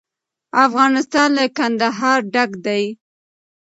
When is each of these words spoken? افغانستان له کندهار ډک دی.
افغانستان 0.65 1.29
له 1.37 1.45
کندهار 1.57 2.19
ډک 2.33 2.51
دی. 2.65 2.83